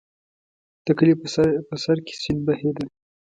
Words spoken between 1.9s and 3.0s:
کې سیند بهېده.